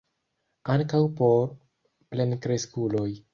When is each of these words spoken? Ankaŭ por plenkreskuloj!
Ankaŭ 0.75 1.01
por 1.19 1.35
plenkreskuloj! 2.15 3.07